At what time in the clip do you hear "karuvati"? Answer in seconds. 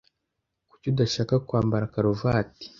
1.93-2.65